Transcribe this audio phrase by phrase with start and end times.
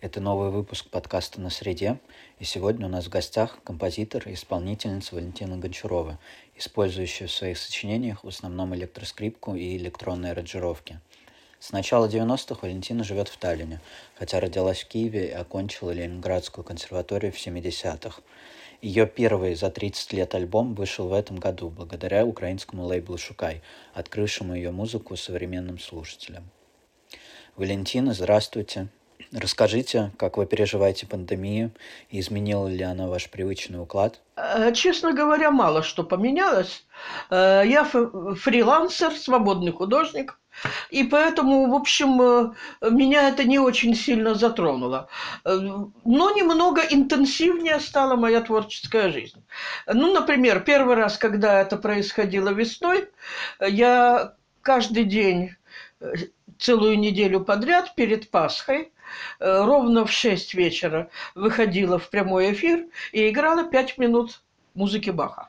[0.00, 1.98] Это новый выпуск подкаста «На среде»,
[2.38, 6.18] и сегодня у нас в гостях композитор и исполнительница Валентина Гончарова,
[6.56, 11.00] использующая в своих сочинениях в основном электроскрипку и электронные аранжировки.
[11.58, 13.82] С начала 90-х Валентина живет в Таллине,
[14.14, 18.22] хотя родилась в Киеве и окончила Ленинградскую консерваторию в 70-х.
[18.80, 23.60] Ее первый за 30 лет альбом вышел в этом году благодаря украинскому лейблу «Шукай»,
[23.92, 26.48] открывшему ее музыку современным слушателям.
[27.54, 28.88] Валентина, здравствуйте.
[29.32, 31.70] Расскажите, как вы переживаете пандемию,
[32.10, 34.20] и изменила ли она ваш привычный уклад?
[34.36, 36.84] Э, честно говоря, мало что поменялось.
[37.30, 40.38] Э, я фрилансер, свободный художник,
[40.90, 45.08] и поэтому, в общем, э, меня это не очень сильно затронуло.
[45.44, 49.42] Но немного интенсивнее стала моя творческая жизнь.
[49.86, 53.08] Ну, например, первый раз, когда это происходило весной,
[53.60, 55.54] я каждый день
[56.58, 58.92] целую неделю подряд перед Пасхой
[59.38, 64.42] ровно в 6 вечера выходила в прямой эфир и играла 5 минут
[64.74, 65.48] музыки Баха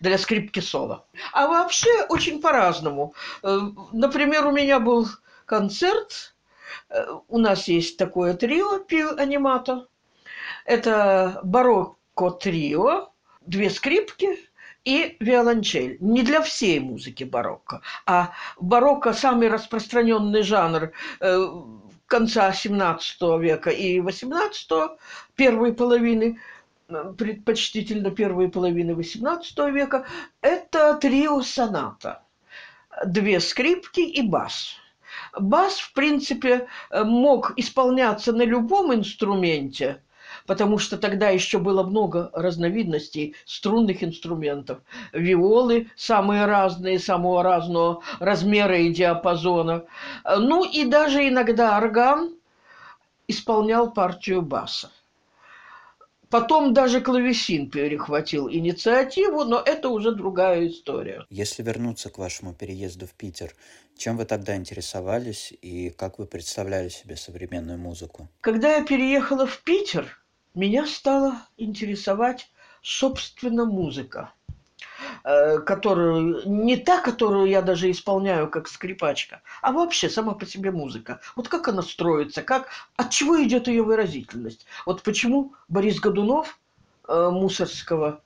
[0.00, 1.06] для скрипки соло.
[1.32, 3.14] А вообще очень по-разному.
[3.42, 3.60] Э,
[3.92, 5.08] например, у меня был
[5.46, 6.34] концерт,
[6.88, 9.86] э, у нас есть такое трио пил анимато.
[10.64, 14.38] Это барокко трио, две скрипки
[14.84, 15.98] и виолончель.
[16.00, 20.92] Не для всей музыки барокко, а барокко самый распространенный жанр
[22.06, 24.98] конца XVII века и XVIII,
[25.34, 26.38] первой половины,
[26.88, 30.06] предпочтительно первой половины XVIII века,
[30.40, 32.22] это трио-соната.
[33.04, 34.76] Две скрипки и бас.
[35.38, 40.02] Бас, в принципе, мог исполняться на любом инструменте–
[40.46, 44.80] потому что тогда еще было много разновидностей струнных инструментов.
[45.12, 49.84] Виолы самые разные, самого разного размера и диапазона.
[50.24, 52.34] Ну и даже иногда орган
[53.28, 54.90] исполнял партию баса.
[56.30, 61.24] Потом даже клавесин перехватил инициативу, но это уже другая история.
[61.30, 63.54] Если вернуться к вашему переезду в Питер,
[63.96, 68.28] чем вы тогда интересовались и как вы представляли себе современную музыку?
[68.40, 70.23] Когда я переехала в Питер,
[70.54, 72.48] меня стала интересовать,
[72.82, 74.32] собственно, музыка
[75.24, 80.70] э, которую не та, которую я даже исполняю как скрипачка, а вообще сама по себе
[80.70, 81.20] музыка.
[81.34, 84.66] Вот как она строится, как, от чего идет ее выразительность.
[84.86, 86.58] Вот почему Борис Годунов
[87.08, 88.20] э, Мусорского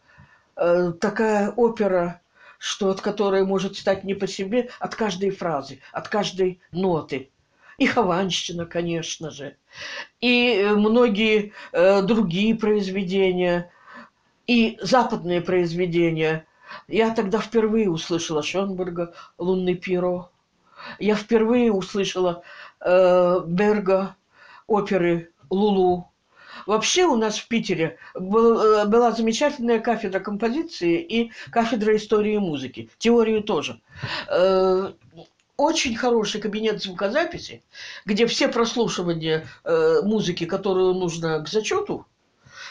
[0.56, 2.20] э, такая опера,
[2.58, 7.30] что от которой может стать не по себе от каждой фразы, от каждой ноты
[7.78, 9.56] и Хованщина, конечно же,
[10.20, 13.70] и э, многие э, другие произведения,
[14.46, 16.44] и западные произведения.
[16.88, 20.30] Я тогда впервые услышала Шонберга «Лунный пиро».
[20.98, 22.42] Я впервые услышала
[22.80, 24.16] э, Берга
[24.66, 26.10] оперы «Лулу».
[26.66, 32.90] Вообще у нас в Питере был, э, была замечательная кафедра композиции и кафедра истории музыки.
[32.98, 33.80] Теорию тоже
[35.58, 37.64] очень хороший кабинет звукозаписи,
[38.06, 42.06] где все прослушивания э, музыки, которую нужно к зачету,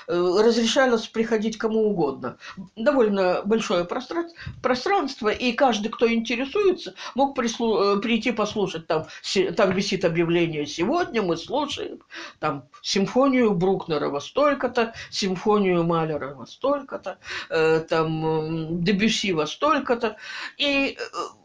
[0.07, 2.37] э, разрешалось приходить кому угодно.
[2.77, 8.87] Довольно большое пространство, и каждый, кто интересуется, мог прислу, э, прийти послушать.
[8.87, 9.07] Там,
[9.57, 11.99] там висит объявление «Сегодня мы слушаем
[12.39, 17.17] там, симфонию Брукнера во столько-то, симфонию Малера во столько-то,
[17.49, 20.15] э, там, Дебюси во столько-то».
[20.57, 21.37] И э,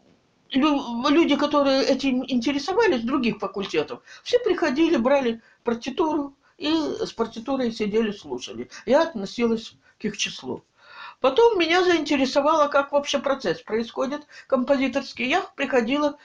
[0.53, 8.69] люди, которые этим интересовались, других факультетов, все приходили, брали партитуру и с партитурой сидели, слушали.
[8.85, 10.63] Я относилась к их числу.
[11.19, 15.27] Потом меня заинтересовало, как вообще процесс происходит композиторский.
[15.27, 16.17] Я приходила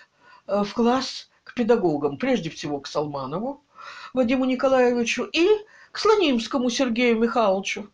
[0.47, 3.63] э, в класс к педагогам, прежде всего к Салманову
[4.13, 5.47] Вадиму Николаевичу и
[5.93, 7.89] к Слонимскому Сергею Михайловичу.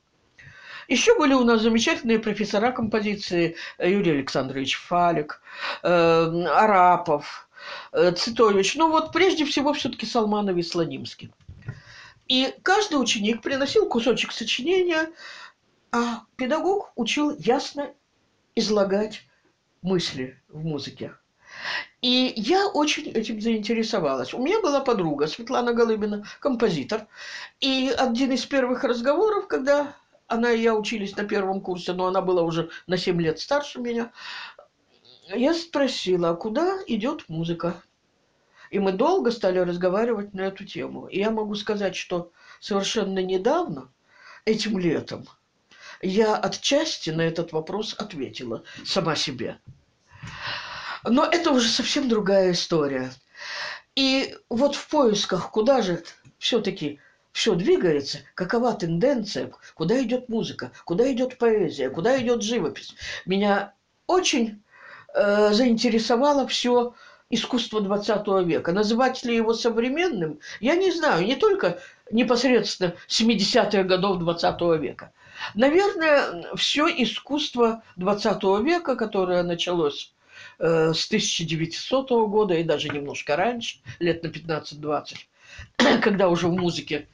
[0.88, 5.40] Еще были у нас замечательные профессора композиции э, Юрий Александрович Фалик,
[5.82, 7.48] э, Арапов,
[7.92, 8.76] э, Цитович.
[8.76, 11.32] Ну вот прежде всего все-таки Салманов и Слонимский.
[12.28, 15.10] И каждый ученик приносил кусочек сочинения,
[15.92, 17.90] а педагог учил ясно
[18.54, 19.22] излагать
[19.82, 21.14] мысли в музыке.
[22.02, 24.34] И я очень этим заинтересовалась.
[24.34, 27.06] У меня была подруга Светлана Голыбина, композитор.
[27.60, 29.94] И один из первых разговоров, когда
[30.26, 33.80] она и я учились на первом курсе, но она была уже на 7 лет старше
[33.80, 34.12] меня.
[35.28, 37.82] Я спросила, а куда идет музыка?
[38.70, 41.06] И мы долго стали разговаривать на эту тему.
[41.06, 43.92] И я могу сказать, что совершенно недавно,
[44.44, 45.26] этим летом,
[46.02, 49.58] я отчасти на этот вопрос ответила сама себе.
[51.04, 53.12] Но это уже совсем другая история.
[53.94, 56.02] И вот в поисках, куда же
[56.38, 56.98] все-таки
[57.34, 62.94] все двигается, какова тенденция, куда идет музыка, куда идет поэзия, куда идет живопись.
[63.26, 63.74] Меня
[64.06, 64.62] очень
[65.12, 66.94] э, заинтересовало все
[67.30, 68.70] искусство 20 века.
[68.70, 71.80] Называть ли его современным, я не знаю, не только
[72.12, 75.12] непосредственно 70-х годов 20 века.
[75.56, 80.14] Наверное, все искусство 20 века, которое началось
[80.60, 85.16] э, с 1900 года и даже немножко раньше, лет на 15-20,
[86.00, 87.08] когда уже в музыке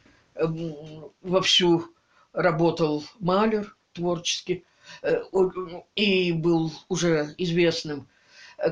[1.23, 1.95] вовсю
[2.33, 4.65] работал Малер творчески
[5.03, 5.23] э,
[5.95, 8.09] и был уже известным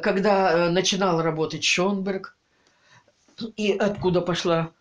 [0.02, 2.36] когда э, начинал работать Шонберг,
[3.56, 4.72] и откуда пошла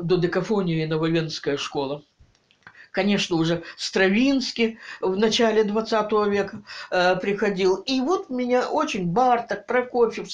[0.00, 2.02] додекафония и Нововенская школа.
[2.94, 6.62] Конечно, уже Стравинский в начале 20 века
[6.92, 7.74] э, приходил.
[7.78, 10.28] И вот меня очень Барток, Прокофьев,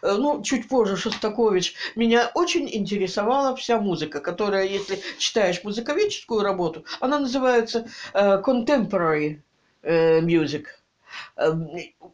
[0.00, 6.84] э, ну, чуть позже Шостакович, меня очень интересовала вся музыка, которая, если читаешь музыковедческую работу,
[7.00, 9.40] она называется э, contemporary
[9.82, 10.66] э, music.
[11.36, 11.52] Э,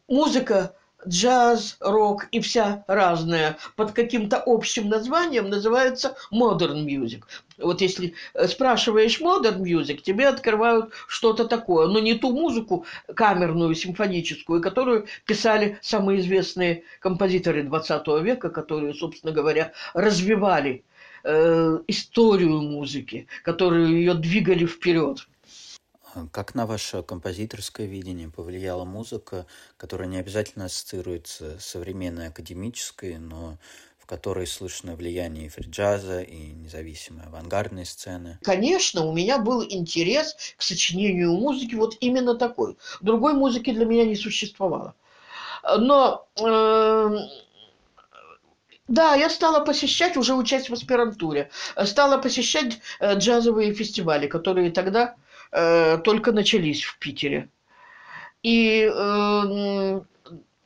[0.08, 0.76] музыка
[1.06, 7.22] джаз, рок и вся разная под каким-то общим названием называется modern music.
[7.58, 13.74] Вот если э, спрашиваешь modern music, тебе открывают что-то такое, но не ту музыку камерную,
[13.74, 20.84] симфоническую, которую писали самые известные композиторы 20 века, которые, собственно говоря, развивали
[21.24, 25.26] э, историю музыки, которые ее двигали вперед.
[26.32, 29.46] Как на ваше композиторское видение повлияла музыка,
[29.76, 33.58] которая не обязательно ассоциируется с современной академической, но
[33.98, 38.38] в которой слышно влияние и фриджаза, и независимой авангардной сцены?
[38.42, 42.76] Конечно, у меня был интерес к сочинению музыки вот именно такой.
[43.00, 44.94] Другой музыки для меня не существовало.
[45.62, 47.16] Но э,
[48.88, 51.50] да, я стала посещать, уже учась в аспирантуре,
[51.84, 55.14] стала посещать э, джазовые фестивали, которые тогда
[55.52, 57.48] э, только начались в Питере.
[58.42, 60.00] И э,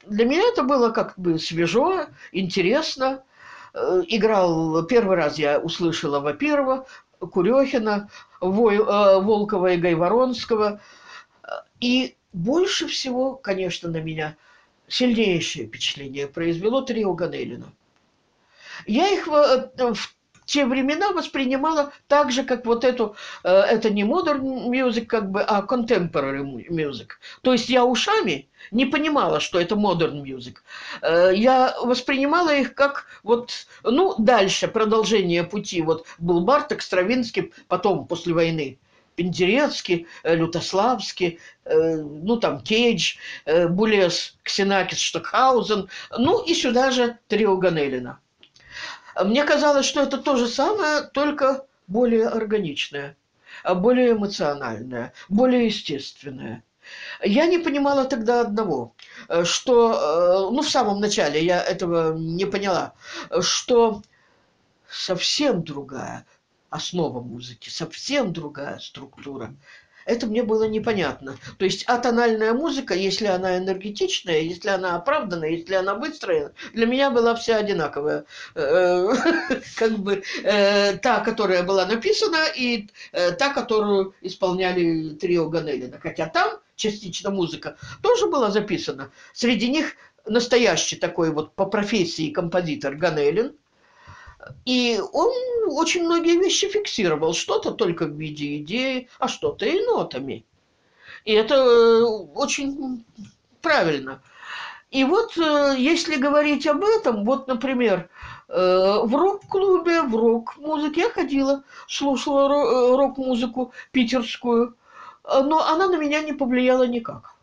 [0.06, 3.22] для меня это было как бы свежо, интересно.
[3.72, 6.84] Э, играл, первый раз я услышала, во-первых,
[7.19, 8.08] Курехина,
[8.40, 10.81] Вой, э, Волкова и Гайворонского.
[11.81, 14.36] И больше всего, конечно, на меня
[14.88, 17.72] сильнейшее впечатление произвело трио Ганелина.
[18.86, 20.14] Я их в, в
[20.44, 25.43] те времена воспринимала так же, как вот эту, э, это не modern music, как бы,
[25.43, 27.08] а contemporary music.
[27.43, 30.56] То есть я ушами не понимала, что это modern music.
[31.02, 35.82] Э, я воспринимала их как вот, ну, дальше, продолжение пути.
[35.82, 38.79] Вот был Барток, Стравинский, потом, после войны,
[39.17, 45.88] Пендерецкий, э, Лютославский, ну там Кейдж, Булес, Ксенакис, Штокхаузен,
[46.19, 48.19] ну и сюда же Трио Ганелина.
[49.22, 53.16] Мне казалось, что это то же самое, только более органичное,
[53.64, 56.64] более эмоциональное, более естественное.
[57.22, 58.94] Я не понимала тогда одного,
[59.44, 62.93] что, ну, в самом начале я этого не поняла,
[63.40, 64.02] что
[64.88, 66.26] совсем другая
[66.70, 69.55] основа музыки, совсем другая структура.
[70.06, 71.36] Это мне было непонятно.
[71.58, 77.10] То есть атональная музыка, если она энергетичная, если она оправданная, если она быстрая, для меня
[77.10, 78.24] была вся одинаковая.
[78.55, 79.08] Э,
[79.76, 85.98] как бы э, та, которая была написана, и э, та, которую исполняли трио Ганелина.
[86.00, 89.10] Хотя там частично музыка тоже была записана.
[89.32, 89.94] Среди них
[90.26, 93.56] настоящий такой вот по профессии композитор Ганелин–
[94.64, 95.32] и он
[95.70, 97.34] очень многие вещи фиксировал.
[97.34, 100.44] Что-то только в виде идеи, а что-то и нотами.
[101.24, 103.05] И это э, очень
[103.62, 104.22] правильно.
[104.91, 108.08] И вот э, если говорить об этом, вот, например,
[108.48, 108.55] э,
[109.03, 114.76] в рок-клубе, в рок-музыке я ходила, слушала рок-музыку питерскую,
[115.24, 117.34] но она на меня не повлияла никак.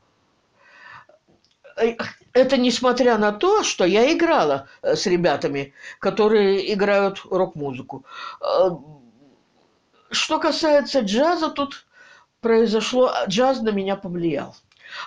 [2.33, 8.05] Э, это несмотря на то, что я играла э, с ребятами, которые играют рок-музыку.
[8.41, 8.69] Э,
[10.11, 11.85] что касается джаза, тут
[12.41, 14.55] произошло, джаз на меня повлиял.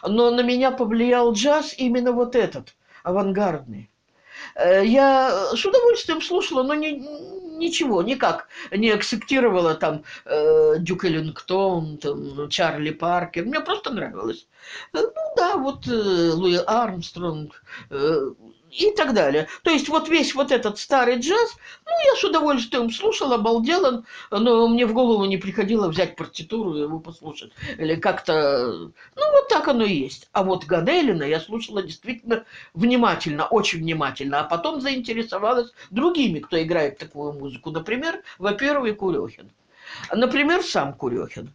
[0.02, 3.90] Но на меня повлиял джаз именно вот этот, авангардный.
[4.56, 7.04] Я с удовольствием слушала, но не,
[7.58, 13.44] ничего, никак не акцептировала там э, Дюк Эллингтон, там, Чарли Паркер.
[13.44, 14.46] Мне просто нравилось.
[14.92, 17.62] Э, ну да, вот э, Луи Армстронг.
[17.90, 18.30] Э,
[18.74, 19.48] и так далее.
[19.62, 24.68] То есть вот весь вот этот старый джаз, ну, я с удовольствием слушал, обалдел, но
[24.68, 27.52] мне в голову не приходило взять партитуру и его послушать.
[27.78, 28.90] Или как-то...
[29.16, 30.28] Ну, вот так оно и есть.
[30.32, 36.98] А вот Ганелина я слушала действительно внимательно, очень внимательно, а потом заинтересовалась другими, кто играет
[36.98, 37.70] такую музыку.
[37.70, 39.50] Например, во-первых, Курехин.
[40.12, 41.52] Например, сам Курехин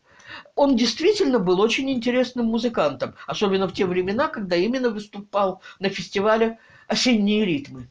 [0.56, 6.60] он действительно был очень интересным музыкантом, особенно в те времена, когда именно выступал на фестивале
[6.90, 7.90] «Осенние ритмы».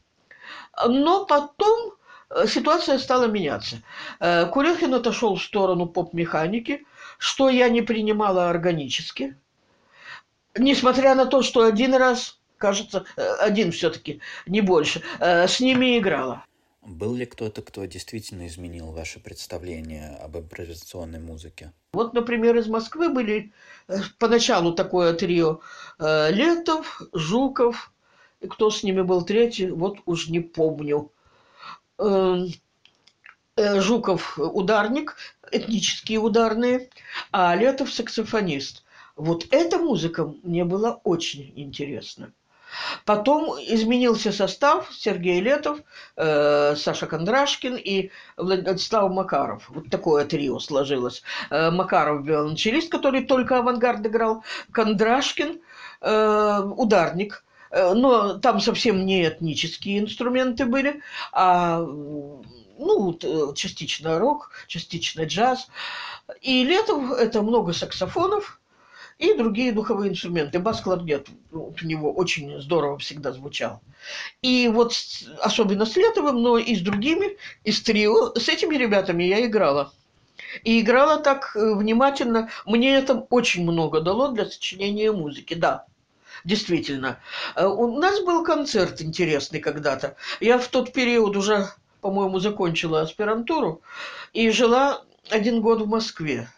[0.87, 1.93] Но потом
[2.29, 3.81] э, ситуация стала меняться.
[4.19, 6.85] Э, Курехин отошел в сторону поп-механики,
[7.17, 9.35] что я не принимала органически,
[10.57, 16.45] несмотря на то, что один раз, кажется, э, один все-таки, не больше, с ними играла.
[16.81, 21.73] Был ли кто-то, кто действительно изменил ваше представление об импровизационной музыке?
[21.91, 23.51] Вот, например, из Москвы были
[24.17, 25.59] поначалу такое трио
[25.99, 27.91] Летов, Жуков,
[28.41, 31.11] и кто с ними был третий, вот уж не помню.
[31.97, 32.49] Эм,
[33.55, 35.15] э, Жуков ударник,
[35.51, 36.89] этнические ударные,
[37.31, 38.83] а Летов саксофонист.
[39.15, 42.31] Вот эта музыка мне была очень интересна.
[43.05, 45.79] Потом изменился состав Сергей Летов,
[46.15, 49.67] э, Саша Кондрашкин и Владислав Макаров.
[49.69, 51.23] Вот такое трио сложилось.
[51.49, 55.59] Э, Макаров виолончелист, который только авангард играл, Кондрашкин
[56.01, 57.43] э, ударник.
[57.71, 65.67] Э, но там совсем не этнические инструменты были, а ну, э, частично рок, частично джаз.
[66.41, 68.59] И Летов– это много саксофонов–
[69.19, 70.59] и другие духовые инструменты.
[70.59, 73.81] Бас-кларнет у него очень здорово всегда звучал.
[74.41, 74.93] И вот
[75.41, 79.91] особенно с Летовым, но и с другими, и с трио, с этими ребятами я играла.
[80.63, 82.49] И играла так э, внимательно.
[82.65, 85.85] Мне это очень много дало для сочинения музыки, да.
[86.43, 87.19] Действительно.
[87.55, 90.15] Э, у нас был концерт интересный когда-то.
[90.39, 91.69] Я в тот период уже,
[92.01, 93.81] по-моему, закончила аспирантуру
[94.33, 96.49] и жила один год в Москве.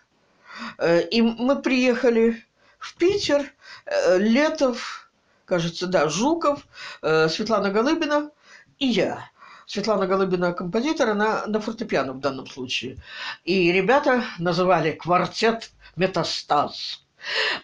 [0.77, 2.45] Э, и мы приехали
[2.79, 3.51] в Питер,
[3.85, 5.09] э, Летов,
[5.45, 6.65] кажется, да, Жуков,
[7.01, 8.31] Светлана Голыбина
[8.79, 9.29] и я.
[9.65, 12.97] Светлана Голыбина композитор, она на фортепиано в данном случае.
[13.43, 17.03] И ребята называли квартет «Метастаз».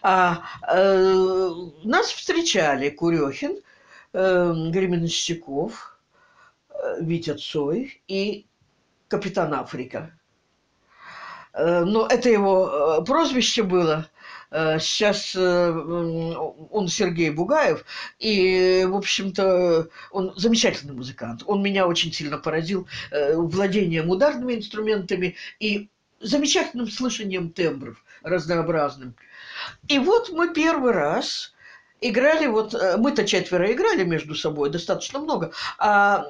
[0.02, 1.50] А, э,
[1.84, 3.58] нас встречали Курехин,
[4.12, 5.98] э, Гременщиков,
[6.70, 8.46] э, Витя Цой и
[9.08, 10.12] капитан Африка.
[11.52, 14.08] Э, но это его прозвище было.
[14.50, 17.84] Э, сейчас э, он Сергей Бугаев,
[18.18, 21.42] и, в общем-то, он замечательный музыкант.
[21.46, 25.88] Он меня очень сильно поразил э, владением ударными инструментами и
[26.20, 29.14] замечательным слышанием тембров разнообразным.
[29.88, 31.52] И вот мы первый раз
[32.00, 36.24] играли, вот э, мы-то четверо играли между собой, достаточно много, а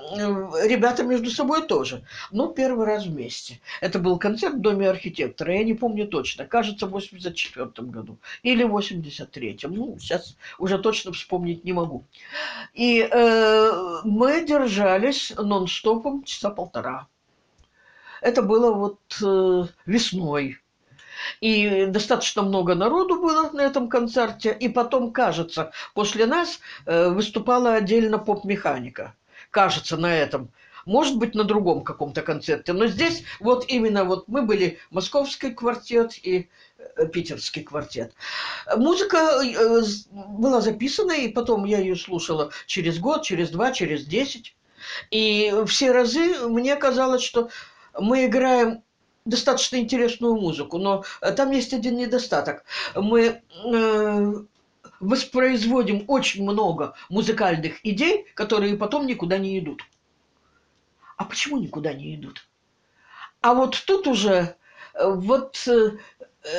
[0.65, 2.05] ребята между собой тоже.
[2.31, 3.61] Ну, первый раз вместе.
[3.81, 8.65] Это был концерт в Доме архитектора, я не помню точно, кажется, в 84 году или
[8.65, 9.73] в 83-м.
[9.73, 12.05] Ну, сейчас уже точно вспомнить не могу.
[12.75, 17.07] И э, мы держались нон-стопом часа полтора.
[18.21, 20.59] Это было вот э, весной
[21.41, 24.57] и достаточно много народу было на этом концерте.
[24.59, 29.15] И потом, кажется, после нас э, выступала отдельно поп-механика.
[29.51, 30.51] Кажется, на этом.
[30.87, 32.73] Может быть, на другом каком-то концерте.
[32.73, 36.49] Но здесь вот именно вот мы были московский квартет и
[36.79, 38.15] э, питерский квартет.
[38.77, 44.55] Музыка э, была записана, и потом я ее слушала через год, через два, через десять.
[45.11, 47.51] И все разы мне казалось, что
[47.99, 48.83] мы играем
[49.29, 52.65] достаточно интересную музыку, но э, там есть один недостаток.
[52.97, 54.35] Мы э,
[55.01, 59.83] воспроизводим очень много музыкальных идей, которые потом никуда не идут.
[61.17, 62.49] А почему никуда не идут?
[63.41, 64.57] А вот тут уже
[64.95, 65.69] э, вот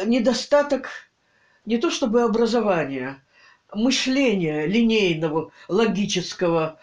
[0.05, 0.89] недостаток
[1.65, 3.23] не то чтобы образования,
[3.73, 6.79] мышления линейного, логического,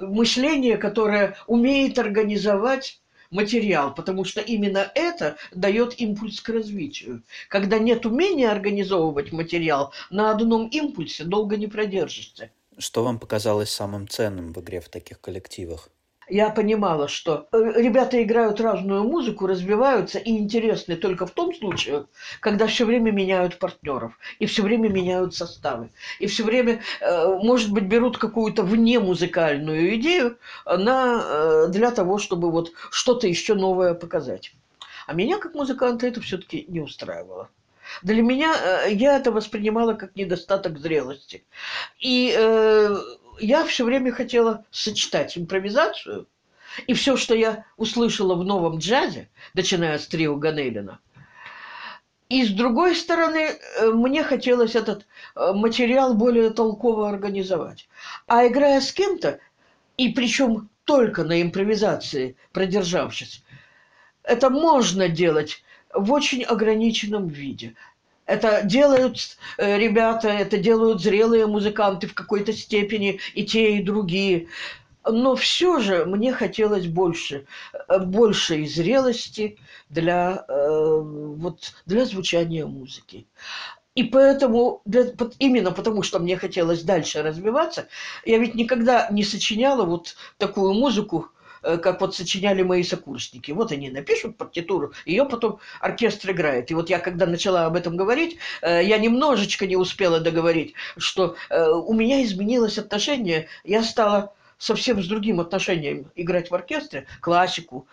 [0.00, 3.01] мышления, которое умеет организовать
[3.32, 7.22] материал, потому что именно это дает импульс к развитию.
[7.48, 12.50] Когда нет умения организовывать материал, на одном импульсе долго не продержишься.
[12.78, 15.88] Что вам показалось самым ценным в игре в таких коллективах?
[16.32, 22.06] Я понимала, что э, ребята играют разную музыку, развиваются и интересны только в том случае,
[22.40, 27.70] когда все время меняют партнеров, и все время меняют составы, и все время, э, может
[27.70, 34.54] быть, берут какую-то внемузыкальную идею на, э, для того, чтобы вот что-то еще новое показать.
[35.06, 37.50] А меня, как музыканта, это все-таки не устраивало.
[38.02, 41.44] Для меня я это воспринимала как недостаток зрелости.
[41.98, 42.32] И
[43.46, 46.26] я все время хотела сочетать импровизацию
[46.86, 51.00] и все, что я услышала в новом джазе, начиная с трио Ганелина,
[52.32, 55.06] и с другой стороны, э, мне хотелось этот
[55.36, 57.90] э, материал более толково организовать.
[58.26, 59.38] А играя с кем-то,
[59.98, 63.44] и причем только на импровизации, продержавшись,
[64.22, 67.74] это можно делать в очень ограниченном виде.
[68.32, 74.48] Это делают э, ребята, это делают зрелые музыканты в какой-то степени, и те, и другие.
[75.04, 77.44] Но все же мне хотелось больше,
[77.88, 79.58] э, большей зрелости
[79.90, 83.26] для, э, вот, для звучания музыки.
[83.94, 87.88] И поэтому, для, именно потому, что мне хотелось дальше развиваться,
[88.24, 91.28] я ведь никогда не сочиняла вот такую музыку,
[91.62, 93.52] как вот сочиняли мои сокурсники.
[93.52, 96.70] Вот они напишут партитуру, ее потом оркестр играет.
[96.70, 101.36] И вот я, когда начала об этом говорить, э, я немножечко не успела договорить, что
[101.50, 107.86] э, у меня изменилось отношение, я стала совсем с другим отношением играть в оркестре, классику,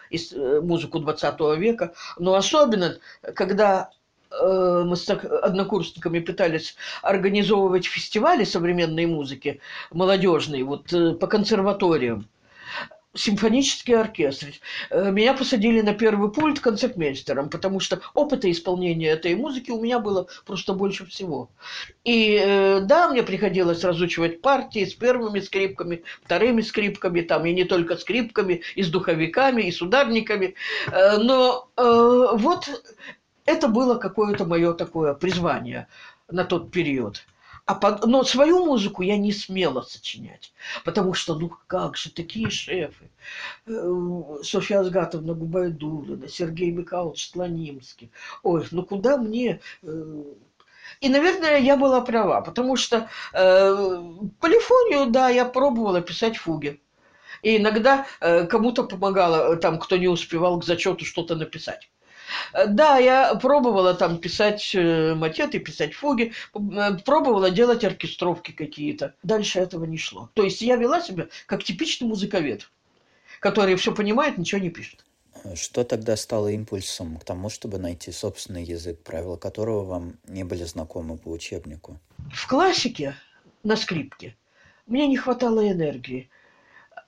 [0.62, 2.98] музыку 20 века, но особенно,
[3.34, 3.90] когда
[4.30, 9.60] мы с однокурсниками пытались организовывать фестивали современной музыки,
[9.90, 12.28] молодежные, вот по консерваториям
[13.20, 14.48] симфонический оркестр.
[14.90, 20.00] Э, меня посадили на первый пульт концертмейстером, потому что опыта исполнения этой музыки у меня
[20.00, 21.50] было просто больше всего.
[22.04, 27.66] И э, да, мне приходилось разучивать партии с первыми скрипками, вторыми скрипками, там и не
[27.66, 30.56] только скрипками, и с духовиками, и с ударниками.
[30.92, 32.70] Э, но вот
[33.46, 35.88] это было какое-то мое такое призвание
[36.30, 37.24] на тот период.
[37.70, 38.08] А под...
[38.08, 40.52] Но свою музыку я не смела сочинять,
[40.84, 43.12] потому что, ну как же, такие шефы.
[43.68, 48.12] Э, Софья Азгатовна Губайдулина, Сергей Михайлович Слонимский.
[48.42, 49.60] Ой, ну куда мне...
[49.84, 50.24] Э,
[51.00, 54.04] и, наверное, я была права, потому что э,
[54.40, 56.82] полифонию, да, я пробовала писать фуги.
[57.44, 61.88] И иногда э, кому-то помогала, там, кто не успевал к зачету что-то написать.
[62.54, 69.16] Э, да, я пробовала там писать э, матеты, писать фуги, э, пробовала делать оркестровки какие-то.
[69.24, 70.30] Дальше этого не шло.
[70.34, 72.70] То есть я вела себя как типичный музыковед,
[73.40, 75.06] который все понимает, ничего не пишет.
[75.56, 80.64] Что тогда стало импульсом к тому, чтобы найти собственный язык, правила которого вам не были
[80.66, 82.00] знакомы по учебнику?
[82.34, 83.16] В классике
[83.64, 84.36] на скрипке
[84.86, 86.30] мне не хватало энергии.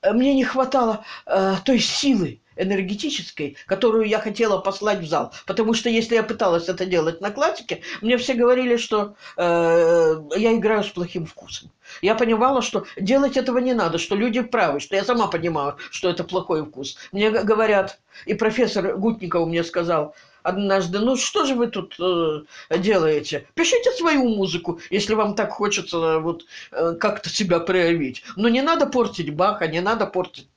[0.03, 5.33] Мне не хватало э, той силы, энергетической, которую я хотела послать в зал.
[5.45, 10.53] Потому что если я пыталась это делать на классике, мне все говорили, что э, я
[10.53, 11.71] играю с плохим вкусом.
[12.01, 16.09] Я понимала, что делать этого не надо, что люди правы, что я сама понимаю, что
[16.09, 16.97] это плохой вкус.
[17.11, 22.43] Мне говорят, и профессор Гутников мне сказал однажды, ну что же вы тут э,
[22.77, 23.47] делаете?
[23.53, 28.23] Пишите свою музыку, если вам так хочется э, вот э, как-то себя проявить.
[28.35, 30.49] Но не надо портить Баха, не надо портить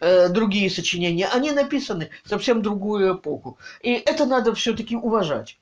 [0.00, 3.58] э, другие сочинения, они написаны в совсем другую эпоху.
[3.80, 5.58] И это надо все-таки уважать.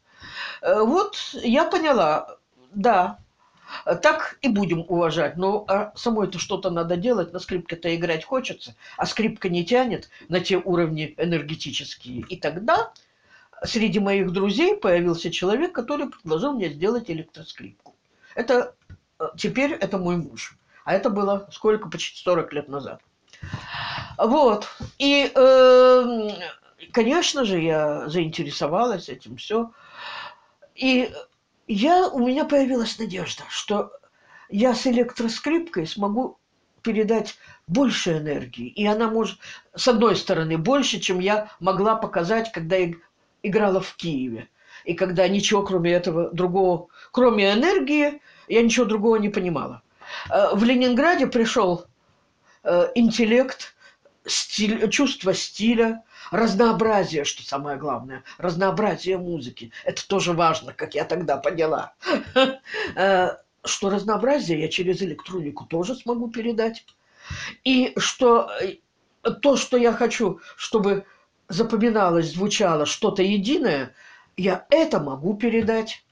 [0.62, 2.38] Э, вот я поняла,
[2.74, 3.18] да,
[4.02, 5.36] так и будем уважать.
[5.36, 10.40] Но а самой-то что-то надо делать, на скрипке-то играть хочется, а скрипка не тянет на
[10.40, 12.24] те уровни энергетические.
[12.28, 12.92] И тогда
[13.64, 17.94] среди моих друзей появился человек, который предложил мне сделать электроскрипку.
[18.34, 18.74] Это
[19.18, 20.58] э, теперь это мой муж.
[20.84, 21.88] А это было сколько?
[21.88, 23.00] Почти 40 лет назад.
[24.18, 24.68] Вот.
[24.98, 26.28] И, э,
[26.92, 29.72] конечно же, я заинтересовалась этим все.
[30.74, 31.10] И
[31.66, 33.92] я, у меня появилась надежда, что
[34.48, 36.38] я с электроскрипкой смогу
[36.82, 38.68] передать больше энергии.
[38.68, 39.40] И она может,
[39.74, 42.94] с одной стороны, больше, чем я могла показать, когда я
[43.46, 44.48] играла в Киеве.
[44.84, 49.82] И когда ничего, кроме этого, другого, кроме энергии, я ничего другого не понимала.
[50.30, 51.86] Э, в Ленинграде пришел
[52.62, 53.74] э, интеллект,
[54.24, 59.72] стиль, чувство стиля, разнообразие, что самое главное, разнообразие музыки.
[59.84, 61.94] Это тоже важно, как я тогда поняла.
[62.94, 66.84] Э, что разнообразие я через электронику тоже смогу передать.
[67.64, 68.48] И что
[69.42, 71.04] то, что я хочу, чтобы
[71.48, 73.94] запоминалось, звучало что-то единое,
[74.36, 76.02] я это могу передать.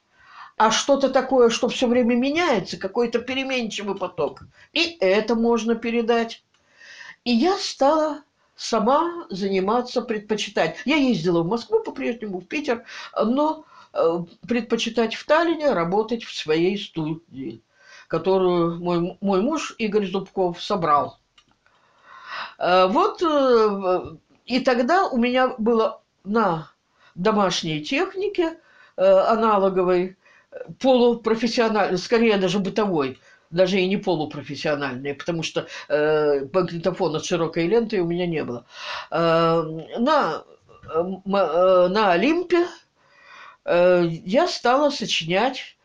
[0.56, 6.44] А что-то такое, что все время меняется, какой-то переменчивый поток, и это можно передать.
[7.24, 8.22] И я стала
[8.54, 10.76] сама заниматься, предпочитать.
[10.84, 12.84] Я ездила в Москву по-прежнему, в Питер,
[13.20, 17.62] но э, предпочитать в Таллине работать в своей студии,
[18.06, 21.18] которую мой, мой муж Игорь Зубков собрал.
[22.58, 26.70] Э, вот, э, и тогда у меня было на
[27.14, 28.58] домашней технике
[28.96, 30.16] аналоговой,
[30.80, 33.18] полупрофессиональной, скорее даже бытовой,
[33.50, 38.66] даже и не полупрофессиональные, потому что э, магнитофона с широкой лентой у меня не было.
[39.10, 39.62] Э,
[39.98, 40.44] на,
[40.92, 42.66] э, на Олимпе
[43.64, 45.76] э, я стала сочинять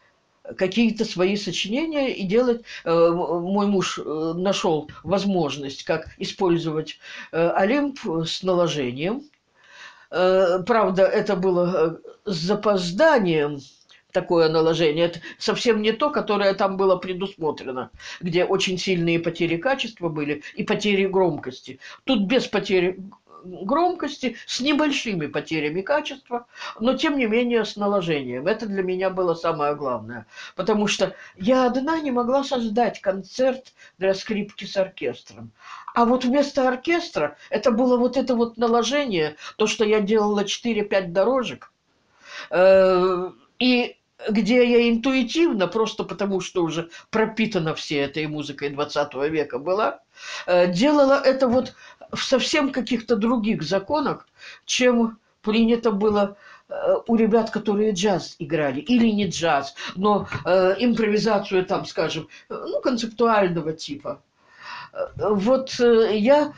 [0.57, 2.61] какие-то свои сочинения и делать.
[2.83, 6.99] Э, мой муж э, нашел возможность, как использовать
[7.31, 9.23] э, Олимп с наложением.
[10.09, 13.59] Правда, это было с запозданием,
[14.11, 15.05] такое наложение.
[15.05, 20.63] Это совсем не то, которое там было предусмотрено, где очень сильные потери качества были и
[20.63, 21.79] потери громкости.
[22.05, 22.99] Тут без потери
[23.43, 26.47] громкости, с небольшими потерями качества,
[26.79, 28.47] но тем не менее с наложением.
[28.47, 30.25] Это для меня было самое главное,
[30.55, 35.51] потому что я одна не могла создать концерт для скрипки с оркестром.
[35.93, 41.07] А вот вместо оркестра это было вот это вот наложение, то, что я делала 4-5
[41.07, 41.71] дорожек,
[42.51, 49.59] э, и где я интуитивно, просто потому что уже пропитана всей этой музыкой 20 века
[49.59, 50.01] была,
[50.45, 51.73] э, делала это вот
[52.11, 54.27] в совсем каких-то других законах,
[54.65, 56.73] чем принято было э,
[57.07, 63.73] у ребят, которые джаз играли, или не джаз, но э, импровизацию там, скажем, ну, концептуального
[63.73, 64.21] типа.
[65.15, 66.53] Вот э, я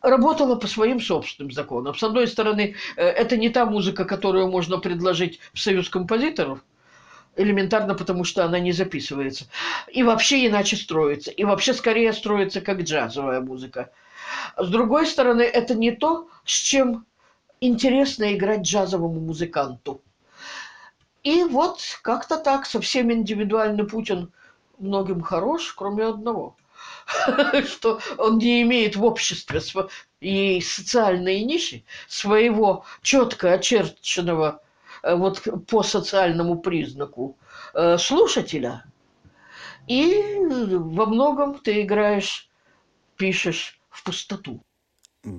[0.00, 1.94] работала по своим собственным законам.
[1.94, 6.60] С одной стороны, э, это не та музыка, которую можно предложить в союз композиторов,
[7.36, 9.46] элементарно потому, что она не записывается.
[9.88, 11.30] И вообще иначе строится.
[11.30, 13.90] И вообще скорее строится как джазовая музыка.
[14.56, 17.06] С другой стороны, это не то, с чем
[17.60, 20.02] интересно играть джазовому музыканту.
[21.22, 24.32] И вот как-то так, совсем индивидуальный Путин
[24.78, 26.56] многим хорош, кроме одного,
[27.66, 29.60] что он не имеет в обществе
[30.20, 34.60] и социальной ниши своего четко очерченного
[35.02, 37.36] вот по социальному признаку
[37.74, 38.84] э, слушателя.
[39.88, 42.48] И во многом ты играешь,
[43.16, 44.62] пишешь в пустоту.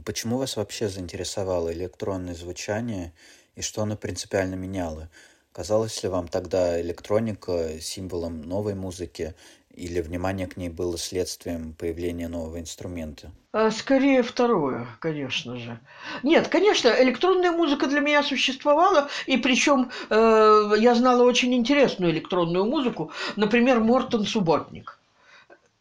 [0.06, 3.14] Почему вас вообще заинтересовало электронное звучание
[3.56, 5.10] и что оно принципиально меняло?
[5.52, 9.36] Казалось ли вам тогда электроника символом новой музыки
[9.74, 13.32] или внимание к ней было следствием появления нового инструмента?
[13.52, 15.80] А, скорее второе, конечно же.
[16.22, 22.66] Нет, конечно, электронная музыка для меня существовала, и причем э, я знала очень интересную электронную
[22.66, 25.00] музыку, например, Мортон Субботник.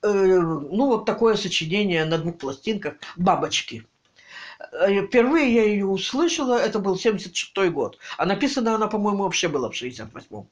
[0.03, 3.85] Э, ну, вот такое сочинение на двух пластинках «Бабочки».
[4.71, 7.99] Э, впервые я ее услышала, это был 76 год.
[8.17, 10.47] А написана она, по-моему, вообще была в 68-м.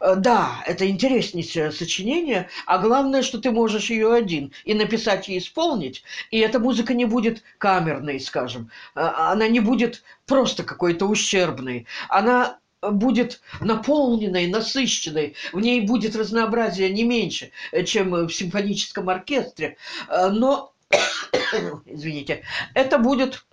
[0.00, 5.38] Э, да, это интереснейшее сочинение, а главное, что ты можешь ее один и написать, и
[5.38, 8.70] исполнить, и эта музыка не будет камерной, скажем.
[8.94, 11.86] Она не будет просто какой-то ущербной.
[12.08, 19.76] Она будет наполненной, насыщенной, в ней будет разнообразие не меньше, э, чем в симфоническом оркестре,
[20.08, 20.72] э, но,
[21.86, 22.42] извините,
[22.74, 23.44] это будет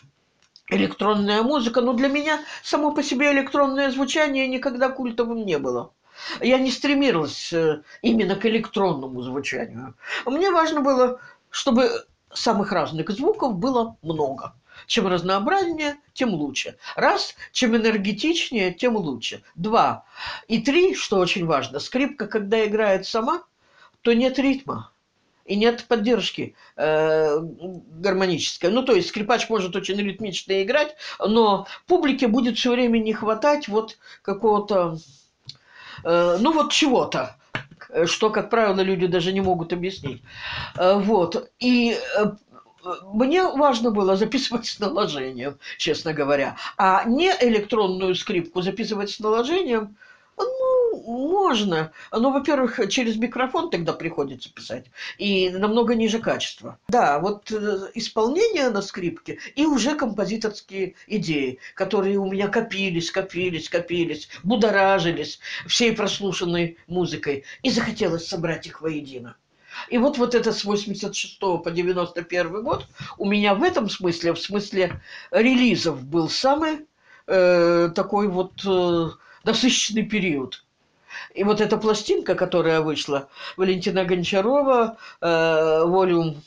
[0.70, 5.92] электронная музыка, но для меня само по себе электронное звучание никогда культовым не было.
[6.42, 9.94] Я не стремилась э, именно к электронному звучанию.
[10.26, 14.54] Мне важно было, чтобы самых разных звуков было много–
[14.86, 16.78] чем разнообразнее, тем лучше.
[16.96, 19.44] Раз, чем энергетичнее, тем лучше.
[19.56, 20.06] Два.
[20.48, 23.44] И три, что очень важно, скрипка, когда играет сама,
[24.02, 24.92] то нет ритма
[25.48, 28.70] и нет поддержки э, гармонической.
[28.70, 33.68] Ну, то есть скрипач может очень ритмично играть, но публике будет все время не хватать
[33.68, 34.98] вот какого-то,
[36.04, 37.36] э, ну, вот чего-то
[38.06, 40.22] что, как правило, люди даже не могут объяснить.
[40.78, 41.50] Э, вот.
[41.60, 42.26] И э,
[43.14, 46.58] мне важно было записывать с наложением, честно говоря.
[46.78, 49.98] А не электронную скрипку записывать с наложением,
[51.06, 51.92] можно.
[52.12, 54.86] Но, во-первых, через микрофон тогда приходится писать.
[55.18, 56.78] И намного ниже качества.
[56.88, 63.70] Да, вот э, исполнение на скрипке и уже композиторские идеи, которые у меня копились, копились,
[63.70, 67.44] копились, будоражились всей прослушанной музыкой.
[67.64, 69.36] И захотелось собрать их воедино.
[69.90, 74.40] И вот, вот это с 86 по 91 год у меня в этом смысле, в
[74.40, 76.88] смысле релизов, был самый
[77.28, 79.10] э, такой вот э,
[79.44, 80.64] насыщенный период.
[81.34, 85.26] И вот эта пластинка, которая вышла, Валентина Гончарова, э,
[85.86, 86.38] Volume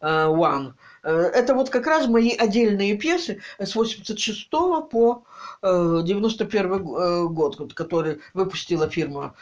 [0.00, 0.72] э, One,
[1.02, 4.50] э, это вот как раз мои отдельные пьесы с 86
[4.90, 5.24] по
[5.62, 9.34] 91 э, год, который выпустила фирма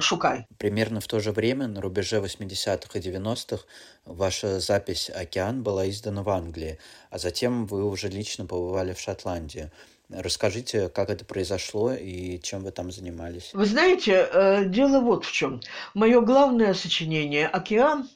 [0.00, 0.46] «Шукай».
[0.58, 3.64] Примерно в то же время, на рубеже 80-х и 90-х,
[4.04, 6.78] ваша запись «Океан» была издана в Англии,
[7.10, 9.70] а затем вы уже лично побывали в Шотландии.
[10.16, 13.50] Расскажите, как это произошло и чем вы там занимались.
[13.52, 15.60] Вы знаете, э, дело вот в чем.
[15.94, 18.08] Мое главное сочинение «Океан»,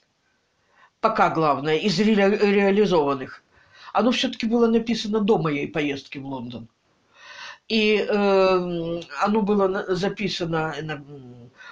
[1.01, 3.43] пока главное, из ре реализованных,
[3.93, 6.69] оно все-таки было написано до моей поездки в Лондон.
[7.69, 10.75] И э, оно было записано,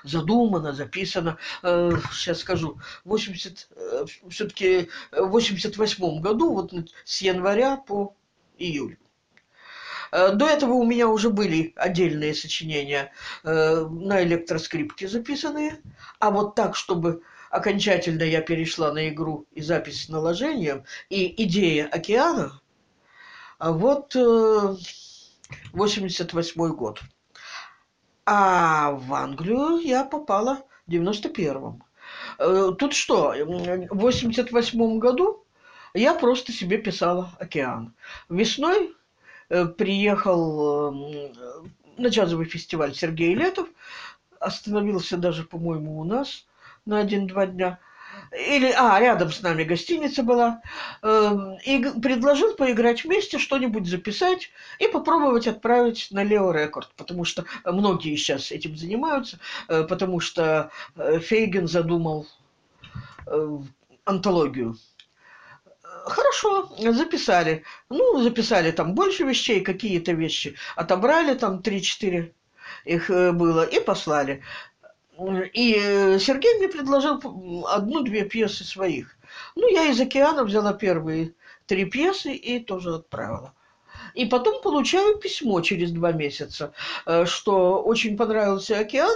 [0.03, 8.15] задумано, записано, э, сейчас скажу, 80, э, все-таки в 88 году, вот с января по
[8.59, 8.99] июль.
[10.13, 13.13] Э, до этого у меня уже были отдельные сочинения
[13.45, 15.81] э, на электроскрипке записанные,
[16.19, 21.87] а вот так, чтобы окончательно я перешла на игру и запись с наложением, и идея
[21.87, 22.61] океана,
[23.59, 27.01] а вот 88 э, год.
[28.29, 31.83] А в Англию я попала в 91-м.
[32.77, 35.47] Тут что, в 88 году
[35.95, 37.95] я просто себе писала «Океан».
[38.29, 38.97] Весной
[39.49, 41.33] приехал эм,
[41.97, 43.69] на джазовый фестиваль Сергей Летов,
[44.41, 46.47] остановился даже, по-моему, у нас
[46.85, 47.79] на один-два дня.
[48.33, 50.63] Или, а, рядом с нами гостиница была.
[51.03, 57.45] Эм, и предложил поиграть вместе, что-нибудь записать и попробовать отправить на Лео Рекорд, потому что
[57.65, 62.27] многие сейчас этим занимаются, э, потому что э, Фейген задумал
[64.05, 64.77] антологию
[66.05, 67.65] Хорошо, записали.
[67.89, 70.57] Ну, записали там больше вещей, какие-то вещи.
[70.77, 72.33] Отобрали там 3-4
[72.85, 74.43] их э, было и послали.
[75.53, 79.17] И э, Сергей мне предложил одну-две пьесы своих.
[79.55, 81.35] Ну, я из «Океана» взяла первые
[81.67, 83.55] три пьесы и тоже отправила.
[84.15, 86.73] И потом получаю письмо через два месяца,
[87.07, 89.15] э, что очень понравился «Океан»,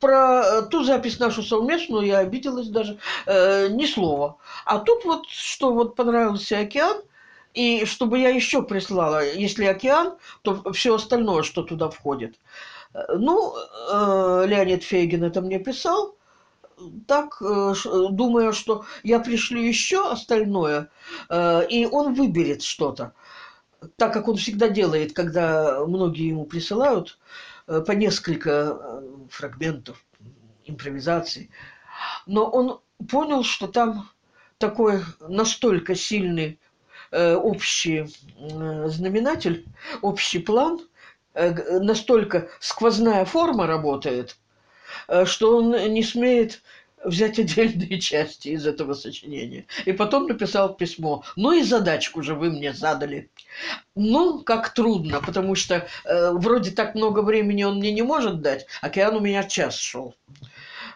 [0.00, 4.36] про э, ту запись нашу совместную я обиделась даже э, ни слова.
[4.64, 7.02] А тут вот, что вот понравился океан,
[7.54, 12.36] и чтобы я еще прислала, если океан, то все остальное, что туда входит.
[12.94, 13.54] Э, ну,
[13.92, 16.14] э, Леонид Фейгин это мне писал,
[17.06, 17.74] так, э,
[18.10, 20.90] думая, что я пришлю еще остальное,
[21.28, 23.12] э, и он выберет что-то.
[23.96, 27.49] Так как он всегда делает, когда многие ему присылают, Э,
[27.86, 30.04] по несколько э, фрагментов
[30.64, 31.50] импровизации.
[32.26, 34.10] Но он понял, что там
[34.58, 36.58] такой настолько сильный
[37.10, 38.06] э, общий
[38.88, 39.66] знаменатель,
[40.02, 40.80] общий план,
[41.32, 44.36] настолько сквозная форма работает,
[45.24, 46.60] что он не смеет
[47.04, 49.66] взять отдельные части из этого сочинения.
[49.84, 51.24] И потом написал письмо.
[51.36, 53.30] Ну и задачку же вы мне задали.
[53.94, 58.66] Ну, как трудно, потому что э, вроде так много времени он мне не может дать.
[58.80, 60.14] Океан у меня час шел.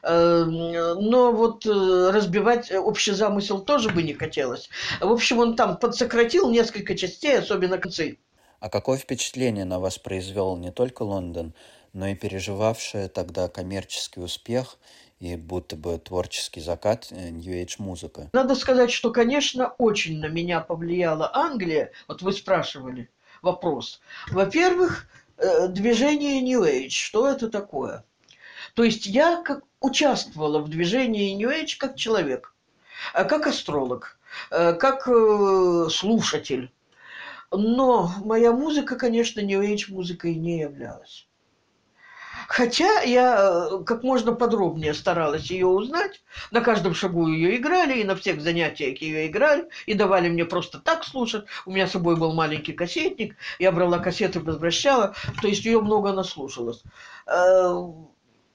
[0.03, 4.69] Э, но вот э, разбивать общий замысел тоже бы не хотелось.
[5.01, 8.19] В общем, он там подсократил несколько частей, особенно концы.
[8.61, 11.53] А какое впечатление на вас произвел не только Лондон,
[11.93, 14.79] но и переживавший тогда коммерческий успех–
[15.25, 18.29] и будто бы творческий закат э, New Age музыка.
[18.33, 21.93] Надо сказать, что, конечно, очень на меня повлияла Англия.
[22.09, 23.09] Вот вы спрашивали
[23.41, 24.01] вопрос.
[24.31, 25.07] Во-первых,
[25.39, 26.91] э, движение New Age.
[26.91, 28.05] Что это такое?
[28.75, 32.55] То есть я как участвовала в движении New Age как человек,
[33.15, 34.19] э, как астролог,
[34.51, 35.09] как
[35.93, 36.73] слушатель.
[37.53, 41.29] Но моя музыка, конечно, New Age музыкой не являлась.
[42.49, 46.23] Хотя я э, как можно подробнее старалась ее узнать.
[46.51, 50.79] На каждом шагу ее играли, и на всех занятиях ее играли, и давали мне просто
[50.79, 51.45] так слушать.
[51.67, 56.13] У меня с собой был маленький кассетник, я брала кассеты, возвращала, то есть ее много
[56.13, 56.83] наслушалась.
[57.27, 57.75] Э,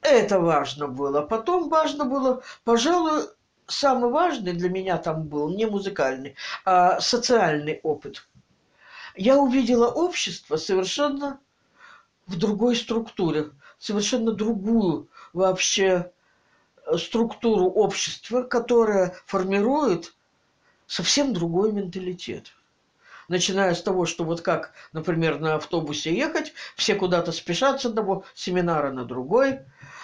[0.02, 1.22] это важно было.
[1.22, 3.24] Потом важно было, пожалуй,
[3.68, 8.28] самый важный для меня там был не музыкальный, а социальный опыт.
[9.16, 11.40] Я увидела общество совершенно
[12.28, 16.12] в другой структуре совершенно другую вообще
[16.86, 20.14] э, структуру общества, которая формирует
[20.86, 22.52] совсем другой менталитет.
[23.28, 28.24] Начиная с того, что вот как, например, на автобусе ехать, все куда-то спешат с одного
[28.34, 29.60] семинара на другой,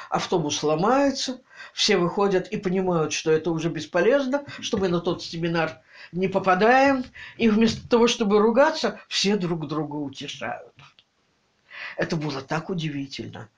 [0.10, 1.42] автобус ломается,
[1.74, 7.04] все выходят и понимают, что это уже бесполезно, что мы на тот семинар не попадаем,
[7.38, 10.74] и вместо того, чтобы ругаться, все друг друга утешают.
[11.98, 13.50] Это было так удивительно.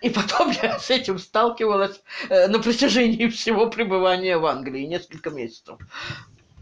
[0.00, 5.78] И потом я с этим сталкивалась э, на протяжении всего пребывания в Англии, несколько месяцев.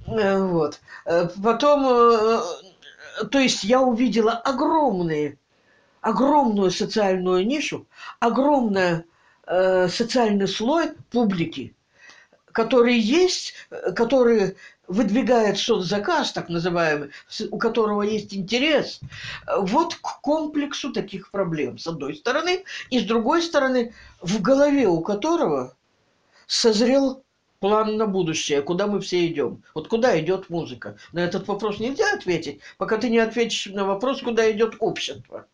[0.06, 0.80] Э, вот.
[1.04, 1.84] Э, потом,
[3.30, 5.38] то есть я увидела огромные,
[6.00, 7.86] огромную социальную нишу,
[8.18, 9.04] огромный
[9.88, 11.74] социальный слой публики,
[12.52, 13.54] который есть,
[13.94, 14.56] который
[14.88, 17.10] выдвигает соцзаказ, так называемый,
[17.50, 19.00] у которого есть интерес,
[19.58, 25.00] вот к комплексу таких проблем, с одной стороны, и с другой стороны, в голове у
[25.00, 25.74] которого
[26.46, 27.22] созрел
[27.60, 29.62] план на будущее, куда мы все идем.
[29.74, 30.96] Вот куда идет музыка?
[31.12, 35.46] На этот вопрос нельзя ответить, пока ты не ответишь на вопрос, куда идет общество.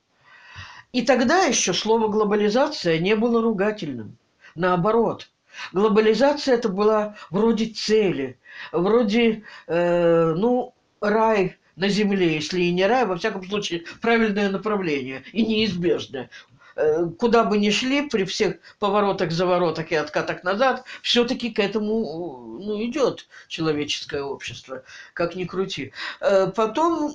[0.92, 4.16] И тогда еще слово глобализация не было ругательным.
[4.54, 5.28] Наоборот,
[5.72, 8.38] глобализация это была вроде цели,
[8.72, 15.24] вроде, э, ну, рай на земле, если и не рай, во всяком случае, правильное направление
[15.32, 16.30] и неизбежное.
[16.76, 22.58] Э, куда бы ни шли, при всех поворотах, заворотах и откатах назад, все-таки к этому
[22.60, 25.92] ну, идет человеческое общество, как ни крути.
[26.20, 27.14] Э, потом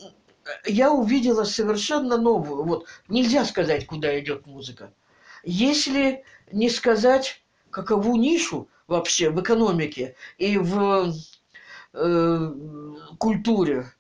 [0.65, 4.91] я увидела совершенно новую, вот нельзя сказать, куда идет музыка.
[5.43, 7.40] Если не сказать,
[7.71, 11.13] какову нишу вообще в экономике и в
[11.93, 12.53] э,
[13.17, 13.91] культуре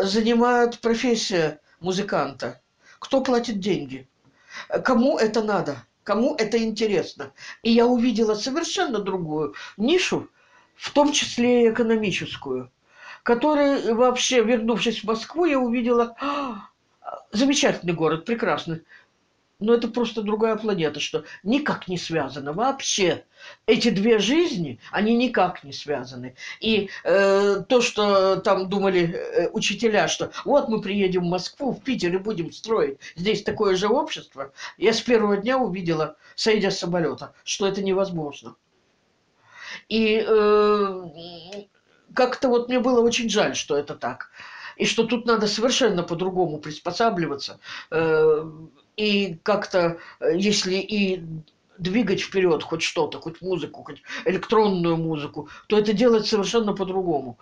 [0.00, 2.60] занимает профессия музыканта.
[2.98, 4.08] Кто платит деньги?
[4.84, 7.32] кому это надо, кому это интересно.
[7.62, 10.28] И я увидела совершенно другую нишу,
[10.74, 12.70] в том числе и экономическую,
[13.22, 16.68] которая вообще, вернувшись в Москву, я увидела а,
[17.32, 18.82] замечательный город, прекрасный
[19.60, 23.24] но это просто другая планета, что никак не связано вообще.
[23.66, 26.36] Эти две жизни, они никак не связаны.
[26.60, 31.82] И э, то, что там думали э, учителя, что вот мы приедем в Москву, в
[31.82, 36.78] Питер и будем строить здесь такое же общество, я с первого дня увидела, сойдя с
[36.78, 38.54] самолета, что это невозможно.
[39.88, 41.04] И э,
[42.14, 44.30] как-то вот мне было очень жаль, что это так.
[44.76, 47.58] И что тут надо совершенно по-другому приспосабливаться.
[47.90, 48.48] Э,
[48.98, 51.22] и как-то, э, если и
[51.78, 57.38] двигать вперед хоть что-то, хоть музыку, хоть электронную музыку, то это делать совершенно по-другому,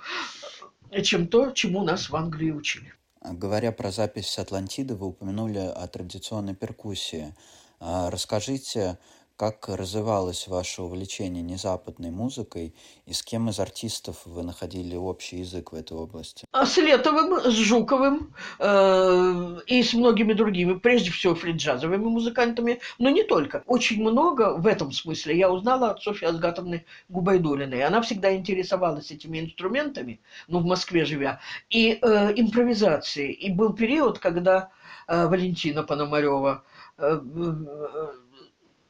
[0.90, 2.92] э, чем то, чему нас в Англии учили.
[3.22, 7.34] Говоря про запись Атлантиды, вы упомянули о традиционной перкуссии.
[7.80, 8.98] А расскажите,
[9.36, 15.72] как развивалось ваше увлечение незападной музыкой и с кем из артистов вы находили общий язык
[15.72, 16.46] в этой области?
[16.52, 23.10] А с Летовым, с Жуковым э, и с многими другими, прежде всего фриджазовыми музыкантами, но
[23.10, 23.62] не только.
[23.66, 27.82] Очень много в этом смысле я узнала от Софьи Азгатовны Губайдулиной.
[27.82, 33.32] Она всегда интересовалась этими инструментами, ну, в Москве живя, и э, импровизацией.
[33.32, 34.70] И был период, когда
[35.08, 36.64] э, Валентина Пономарева
[36.96, 38.12] э, э,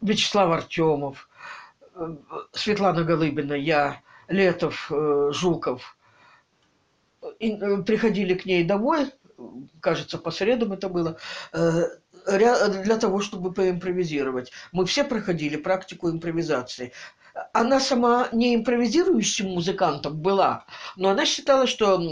[0.01, 1.29] Вячеслав Артемов,
[1.95, 2.17] э,
[2.53, 5.97] Светлана Голыбина, я, Летов, э, Жуков.
[7.39, 9.11] И э, приходили к ней домой,
[9.81, 11.19] кажется, по средам это было,
[11.53, 14.51] для того, чтобы поимпровизировать.
[14.73, 16.93] Мы все проходили практику импровизации.
[17.53, 20.65] Она сама не импровизирующим музыкантом была,
[20.97, 22.03] но она считала, что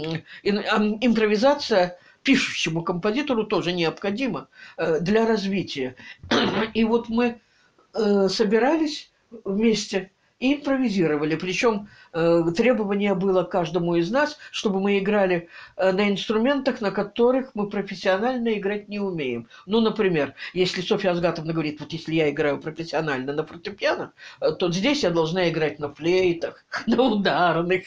[0.43, 5.95] импровизация пишущему композитору тоже необходима для развития.
[6.75, 7.41] И вот мы
[7.95, 9.11] э, собирались
[9.43, 11.35] вместе и импровизировали.
[11.35, 17.51] Причем э, требование было каждому из нас, чтобы мы играли э, на инструментах, на которых
[17.55, 19.47] мы профессионально играть не умеем.
[19.65, 24.11] Ну, например, если Софья Азгатовна говорит, вот если я играю профессионально на фортепиано,
[24.59, 27.83] то здесь я должна играть на флейтах, на ударных.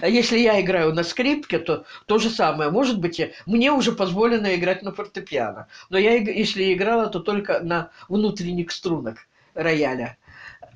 [0.00, 2.70] А если я играю на скрипке, то то же самое.
[2.70, 5.68] Может быть, мне уже позволено играть на фортепиано.
[5.90, 10.16] Но я, если играла, то только на внутренних струнах рояля.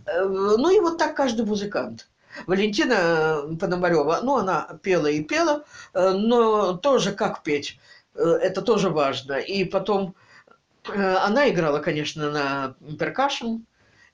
[0.08, 2.08] Э, ну и вот так каждый музыкант.
[2.46, 5.64] Валентина Пономарева, ну, она пела и пела,
[5.94, 7.78] э, но тоже как петь,
[8.14, 9.34] э, это тоже важно.
[9.34, 10.14] И потом
[10.84, 13.56] она играла, конечно, на перкашн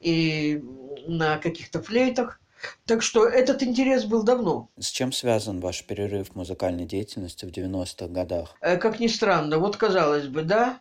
[0.00, 0.60] и
[1.06, 2.40] на каких-то флейтах.
[2.84, 4.70] Так что этот интерес был давно.
[4.80, 8.56] С чем связан ваш перерыв в музыкальной деятельности в 90-х годах?
[8.60, 10.80] Как ни странно, вот казалось бы, да,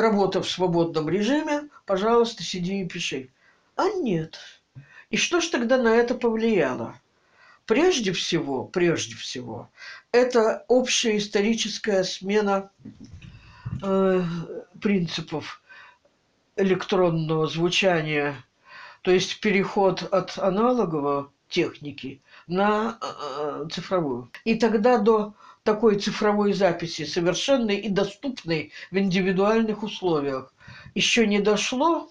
[0.00, 3.30] работа в свободном режиме, пожалуйста, сиди и пиши.
[3.76, 4.38] А нет.
[5.10, 7.00] И что ж тогда на это повлияло?
[7.66, 9.68] Прежде всего, прежде всего,
[10.10, 12.70] это общая историческая смена
[13.82, 14.22] э,
[14.80, 15.62] принципов
[16.56, 18.36] электронного звучания,
[19.02, 24.30] то есть переход от аналоговой техники на э, цифровую.
[24.44, 25.34] И тогда до
[25.68, 30.54] такой цифровой записи, совершенной и доступной в индивидуальных условиях,
[30.94, 32.10] еще не дошло,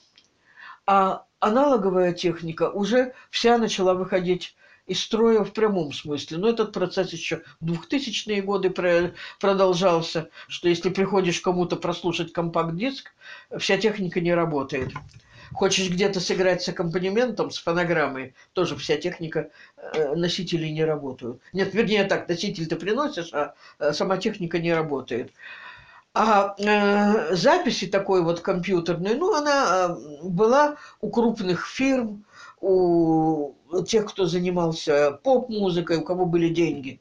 [0.86, 4.56] а аналоговая техника уже вся начала выходить
[4.86, 6.38] из строя в прямом смысле.
[6.38, 8.70] Но этот процесс еще в 2000-е годы
[9.40, 13.12] продолжался, что если приходишь кому-то прослушать компакт-диск,
[13.58, 14.92] вся техника не работает.
[15.54, 21.42] Хочешь где-то сыграть с аккомпанементом, с фонограммой, тоже вся техника, э, носителей не работают.
[21.54, 25.32] Нет, вернее так, носитель ты приносишь, а э, сама техника не работает.
[26.14, 32.26] А э, записи такой вот компьютерной, ну, она э, была у крупных фирм,
[32.60, 33.54] у
[33.86, 37.00] тех, кто занимался поп-музыкой, у кого были деньги.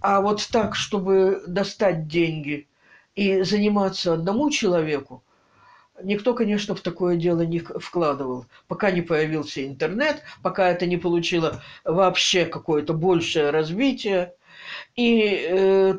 [0.00, 2.66] А вот так, чтобы достать деньги
[3.14, 5.22] и заниматься одному человеку,
[6.02, 8.46] никто, конечно, в такое дело не вкладывал.
[8.68, 14.34] Пока не появился интернет, пока это не получило вообще какое-то большее развитие.
[14.96, 15.98] И э,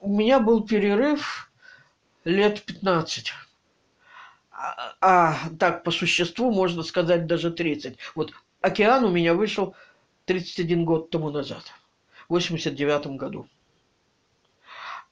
[0.00, 1.50] у меня был перерыв
[2.24, 3.32] лет 15.
[4.50, 7.96] А, а так, по существу, можно сказать, даже 30.
[8.14, 9.74] Вот «Океан» у меня вышел
[10.26, 11.62] 31 год тому назад,
[12.28, 13.48] в 89 году.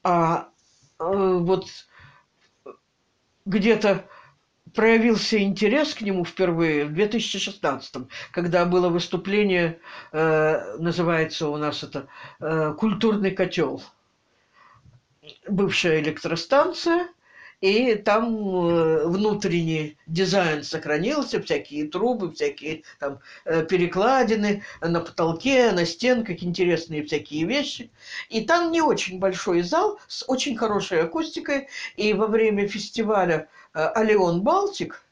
[0.03, 0.49] А
[0.99, 1.69] э, вот
[3.45, 4.05] где-то
[4.77, 7.95] проявился интерес к нему впервые в 2016,
[8.31, 9.81] когда было выступление,
[10.13, 12.07] э, называется у нас это
[12.39, 13.83] э, «Культурный котел».
[15.49, 17.09] Бывшая электростанция,
[17.63, 26.43] и там э, внутренний дизайн сохранился, всякие трубы, всякие там перекладины на потолке, на стенках,
[26.43, 27.91] интересные всякие вещи.
[28.29, 31.69] И там не очень большой зал с очень хорошей акустикой.
[31.97, 35.05] И во время фестиваля «Алеон Балтик»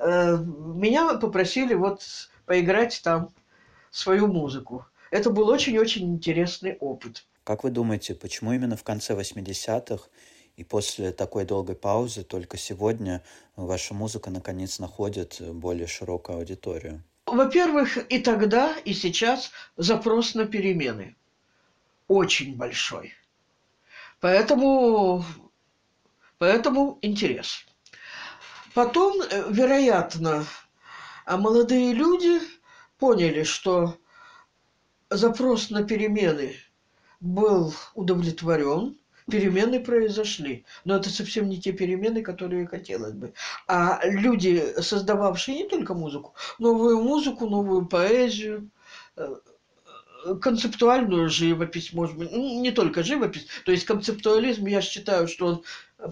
[0.00, 2.02] меня попросили вот
[2.46, 3.28] поиграть там
[3.90, 4.86] свою музыку.
[5.10, 7.26] Это был очень-очень интересный опыт.
[7.44, 10.08] Как вы думаете, почему именно в конце 80-х
[10.56, 13.22] и после такой долгой паузы только сегодня
[13.54, 17.02] ваша музыка наконец находит более широкую аудиторию?
[17.26, 21.16] Во-первых, и тогда, и сейчас запрос на перемены
[22.08, 23.12] очень большой.
[24.20, 25.22] Поэтому,
[26.38, 27.66] поэтому интерес.
[28.74, 30.44] Потом, э, вероятно,
[31.24, 32.40] а молодые люди
[32.98, 33.96] поняли, что
[35.10, 36.56] запрос на перемены
[37.20, 38.96] был удовлетворен,
[39.30, 40.64] перемены произошли.
[40.84, 43.32] Но это совсем не те перемены, которые хотелось бы.
[43.68, 48.70] А люди, создававшие не только музыку, новую музыку, новую поэзию,
[49.16, 49.36] э,
[50.40, 55.64] концептуальную живопись, может быть, не только живопись, то есть концептуализм, я считаю, что он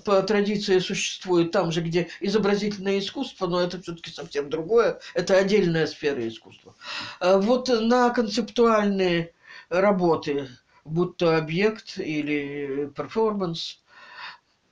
[0.04, 5.86] по традиции существует там же, где изобразительное искусство, но это все-таки совсем другое, это отдельная
[5.86, 6.74] сфера искусства.
[7.20, 9.32] А вот на концептуальные
[9.68, 10.48] работы
[10.84, 13.80] будь то объект или перформанс,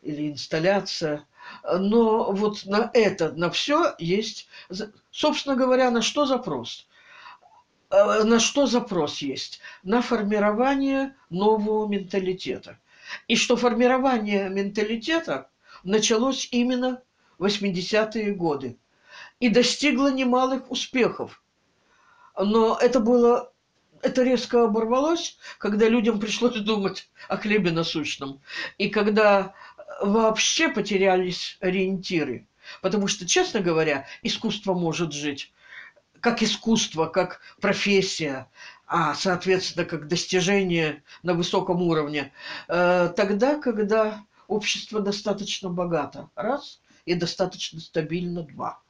[0.02, 1.26] или инсталляция.
[1.64, 4.48] Но вот на это, на все есть,
[5.10, 6.86] собственно говоря, на что запрос?
[7.90, 9.60] Э, на что запрос есть?
[9.82, 12.78] На формирование нового менталитета.
[13.28, 15.50] И что формирование менталитета
[15.82, 17.02] началось именно
[17.38, 18.78] в 80-е годы
[19.40, 21.42] и достигло немалых успехов.
[22.38, 23.52] Но это было
[24.02, 28.40] это резко оборвалось, когда людям пришлось думать о хлебе насущном.
[28.78, 29.54] И когда
[30.00, 32.46] вообще потерялись ориентиры.
[32.82, 35.52] Потому что, честно говоря, искусство может жить
[36.20, 38.50] как искусство, как профессия,
[38.92, 42.32] а, соответственно, как достижение на высоком уровне,
[42.66, 48.82] э, тогда, когда общество достаточно богато, раз, и достаточно стабильно, два.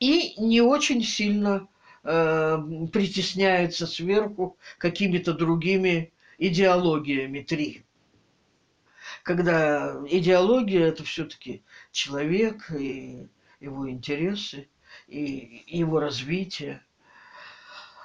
[0.00, 1.68] И не очень сильно
[2.04, 2.58] э,
[2.90, 7.42] притесняются сверху какими-то другими идеологиями.
[7.42, 7.84] Три.
[9.24, 13.28] Когда идеология– это все-таки человек и
[13.60, 14.68] его интересы,
[15.06, 16.82] и его развитие.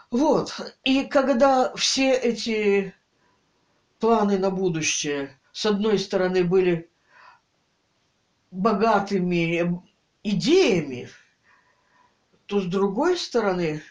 [0.10, 0.54] Вот.
[0.84, 2.96] И когда все эти
[4.00, 6.90] планы на будущее, с одной стороны, были
[8.52, 9.84] богатыми
[10.24, 11.10] идеями,
[12.46, 13.82] то с другой стороны,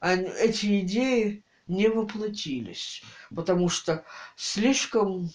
[0.00, 3.02] эти идеи не воплотились,
[3.34, 4.04] потому что
[4.36, 5.30] слишком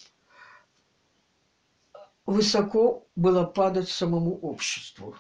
[2.25, 5.15] высоко было падать самому обществу,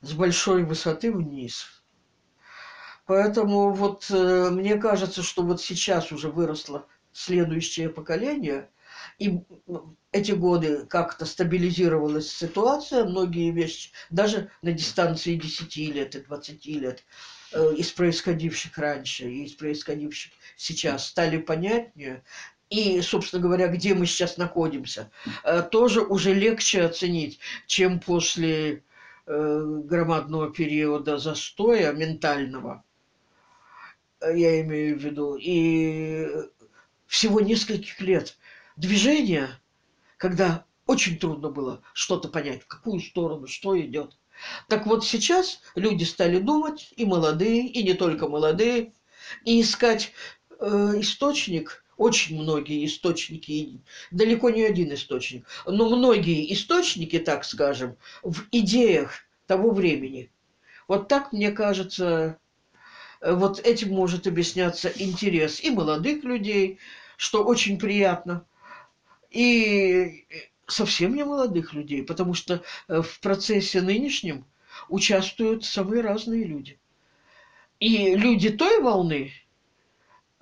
[0.00, 1.77] с большой высоты вниз.
[3.08, 8.68] Поэтому вот э, мне кажется, что вот сейчас уже выросло следующее поколение,
[9.18, 9.40] и
[10.12, 17.02] эти годы как-то стабилизировалась ситуация, многие вещи, даже на дистанции 10 лет и 20 лет,
[17.52, 22.22] э, из происходивших раньше и из происходивших сейчас стали понятнее.
[22.68, 25.10] И, собственно говоря, где мы сейчас находимся,
[25.44, 28.82] э, тоже уже легче оценить, чем после
[29.24, 32.84] э, громадного периода застоя ментального,
[34.20, 36.26] я имею в виду, и
[37.06, 38.36] всего нескольких лет
[38.76, 39.50] движения,
[40.16, 44.16] когда очень трудно было что-то понять, в какую сторону, что идет.
[44.68, 48.92] Так вот сейчас люди стали думать, и молодые, и не только молодые,
[49.44, 50.12] и искать
[50.58, 53.80] э, источник, очень многие источники,
[54.12, 59.12] далеко не один источник, но многие источники, так скажем, в идеях
[59.46, 60.30] того времени.
[60.86, 62.36] Вот так, мне кажется, э,
[63.20, 66.78] вот этим может объясняться интерес и молодых людей,
[67.16, 68.44] что очень приятно,
[69.30, 70.26] и
[70.66, 74.44] совсем не молодых людей, потому что э, в процессе нынешнем
[74.88, 76.78] участвуют самые разные люди.
[77.80, 79.32] И люди той волны,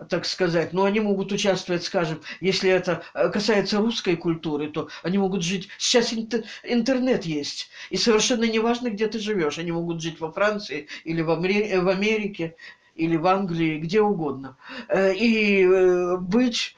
[0.08, 5.18] так сказать, но они могут участвовать, скажем, если это э, касается русской культуры, то они
[5.18, 5.68] могут жить...
[5.78, 9.58] Сейчас интернет есть, и совершенно неважно, где ты живешь.
[9.58, 12.56] Они могут жить во Франции или в Америке,
[12.94, 14.56] или в Англии, где угодно.
[14.88, 16.76] Э, и э, быть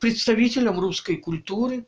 [0.00, 1.86] представителем русской культуры,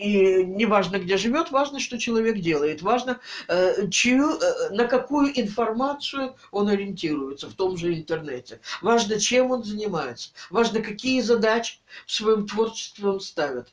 [0.00, 5.38] и не важно, где живет, важно, что человек делает, важно, э, чью, э, на какую
[5.38, 12.12] информацию он ориентируется в том же интернете, важно, чем он занимается, важно, какие задачи в
[12.12, 13.68] своем творчестве он ставит.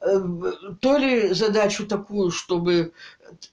[0.00, 0.20] Э,
[0.80, 2.92] то ли задачу такую, чтобы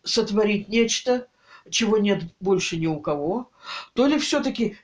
[0.03, 1.27] сотворить нечто,
[1.70, 3.49] чего нет больше ни у кого,
[3.93, 4.78] то ли все-таки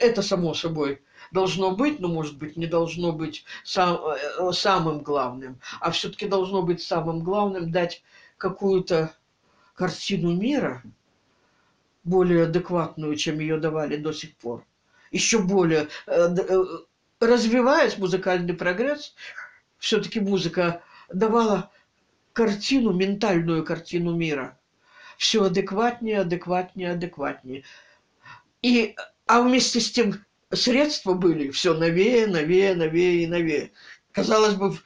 [0.00, 5.60] это само собой должно быть, но, может быть, не должно быть сам, э, самым главным,
[5.80, 8.02] а все-таки должно быть самым главным дать
[8.36, 9.14] какую-то
[9.74, 10.82] картину мира,
[12.04, 14.64] более адекватную, чем ее давали до сих пор.
[15.10, 16.64] Еще более э, э,
[17.20, 19.14] развиваясь музыкальный прогресс,
[19.78, 21.70] все-таки музыка давала
[22.32, 24.58] картину, ментальную картину мира.
[25.20, 27.62] Все адекватнее, адекватнее, адекватнее.
[28.62, 28.96] И,
[29.26, 30.14] а вместе с тем
[30.50, 33.70] средства были все новее, новее, новее и новее.
[34.12, 34.78] Казалось бы,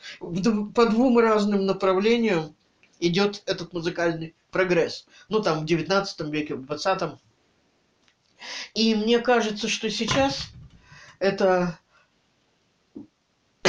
[0.73, 2.57] по двум разным направлениям
[2.99, 5.07] идет этот музыкальный прогресс.
[5.29, 7.13] Ну, там, в 19 веке, в 20
[8.75, 10.49] И мне кажется, что сейчас
[11.21, 11.79] это...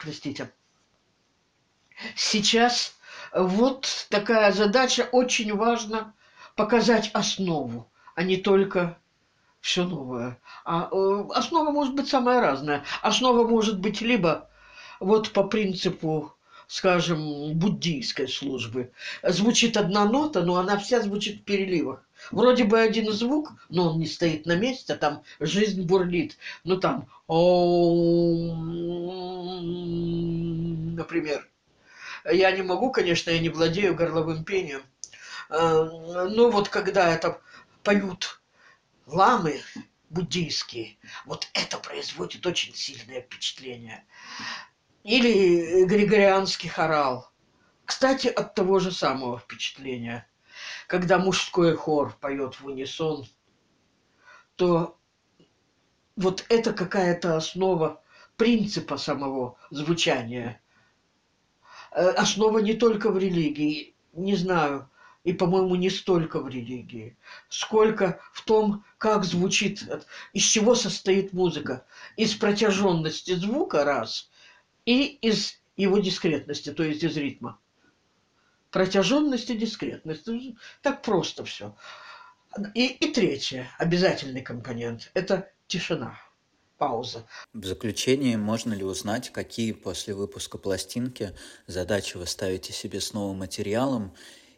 [0.00, 0.50] Простите.
[2.16, 2.98] Сейчас
[3.32, 5.08] вот такая задача.
[5.12, 6.14] Очень важно
[6.56, 8.98] показать основу, а не только
[9.60, 10.38] все новое.
[10.64, 12.84] А э, основа может быть самая разная.
[13.02, 14.48] Основа может быть либо
[15.00, 16.34] вот по принципу,
[16.66, 18.92] скажем, буддийской службы.
[19.22, 22.02] Звучит одна нота, но она вся звучит в переливах.
[22.30, 26.36] Вроде бы один звук, но он не стоит на месте, там жизнь бурлит.
[26.64, 27.06] Ну там,
[30.96, 31.46] например.
[32.24, 34.82] Я не могу, конечно, я не владею горловым пением.
[35.48, 35.84] Э,
[36.30, 37.40] но вот когда это
[37.82, 38.40] поют
[39.06, 39.60] ламы
[40.10, 44.04] буддийские, вот это производит очень сильное впечатление.
[45.02, 47.30] Или григорианский хорал.
[47.86, 50.26] Кстати, от того же самого впечатления.
[50.86, 53.26] Когда мужской хор поет в унисон,
[54.56, 54.98] то
[56.16, 58.02] вот это какая-то основа
[58.36, 60.60] принципа самого звучания.
[61.92, 64.88] Э, основа не только в религии, не знаю,
[65.24, 67.16] и, по-моему, не столько в религии,
[67.48, 69.84] сколько в том, как звучит,
[70.32, 71.84] из чего состоит музыка.
[72.16, 74.30] Из протяженности звука раз
[74.86, 77.58] и из его дискретности, то есть из ритма.
[78.70, 80.28] Протяженность и дискретность.
[80.80, 81.76] Так просто все.
[82.74, 86.18] И, и третье, обязательный компонент– это тишина
[86.80, 87.26] пауза.
[87.52, 91.32] В заключение, можно ли узнать, какие после выпуска пластинки
[91.66, 94.14] задачи вы ставите себе с новым материалом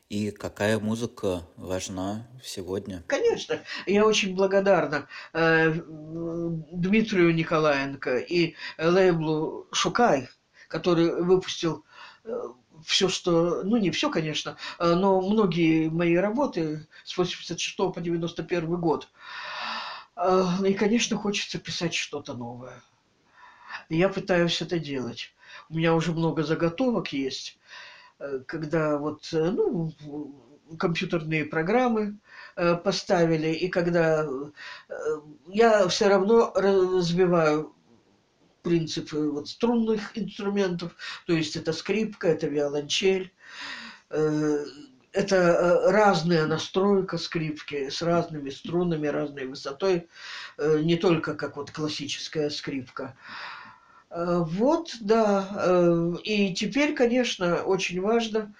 [0.08, 3.02] и какая музыка важна сегодня?
[3.08, 10.28] Конечно, я очень благодарна э, Дмитрию Николаенко и лейблу «Шукай»,
[10.68, 11.84] который выпустил
[12.24, 12.30] э,
[12.84, 18.76] все, что, ну не все, конечно, э, но многие мои работы с 86 по 91
[18.76, 19.08] год.
[19.08, 19.51] Э,
[20.16, 22.82] и, конечно, хочется писать что-то новое.
[23.88, 25.34] я пытаюсь это делать.
[25.70, 27.58] У меня уже много заготовок есть.
[28.22, 29.92] Э, когда вот, э, ну,
[30.78, 32.18] компьютерные программы
[32.56, 34.26] э, поставили, и когда
[35.48, 37.74] я все равно развиваю
[38.62, 40.94] принципы вот струнных инструментов,
[41.26, 43.32] то есть это скрипка, это виолончель,
[45.12, 50.08] это разная настройка скрипки с разными струнами, разной высотой,
[50.58, 53.14] не только как вот классическая скрипка.
[54.12, 55.48] Э, вот, да.
[55.56, 58.52] Э, и теперь, конечно, очень важно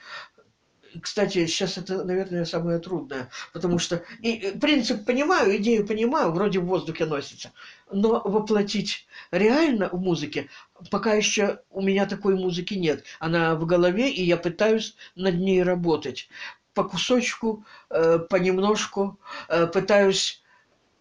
[1.00, 6.66] кстати, сейчас это, наверное, самое трудное, потому что и принцип понимаю, идею понимаю, вроде в
[6.66, 7.52] воздухе носится,
[7.90, 10.48] но воплотить реально в музыке,
[10.90, 13.04] пока еще у меня такой музыки нет.
[13.20, 16.28] Она в голове, и я пытаюсь над ней работать.
[16.74, 19.18] по кусочку, э, понемножку
[19.48, 20.42] э, пытаюсь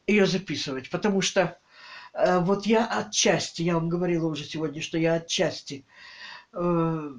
[0.06, 1.58] ее записывать, потому что
[2.14, 5.86] э, вот я отчасти, я вам говорила уже сегодня, что я отчасти
[6.54, 7.12] э,